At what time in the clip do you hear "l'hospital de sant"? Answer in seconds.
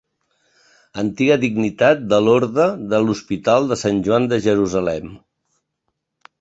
3.05-4.03